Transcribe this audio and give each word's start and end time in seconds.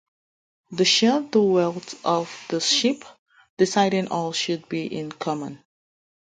They 0.71 0.83
shared 0.85 1.31
the 1.31 1.43
wealth 1.43 2.03
of 2.03 2.47
the 2.49 2.59
ship, 2.59 3.05
deciding 3.59 4.07
all 4.07 4.33
should 4.33 4.67
be 4.67 4.87
in 4.87 5.11
common. 5.11 5.63